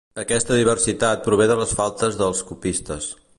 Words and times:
Aquesta 0.21 0.55
diversitat 0.59 1.21
prové 1.27 1.47
de 1.51 1.59
les 1.61 1.75
faltes 1.81 2.19
dels 2.23 2.43
copistes. 2.49 3.13